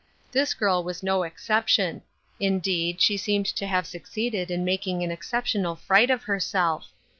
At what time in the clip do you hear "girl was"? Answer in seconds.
0.55-1.03